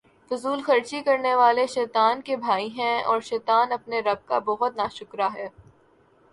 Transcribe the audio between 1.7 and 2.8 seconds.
شیطان کے بھائی